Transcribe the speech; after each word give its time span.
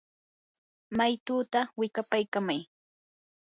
maytutaa 0.97 1.67
wikapaykamay. 1.79 2.61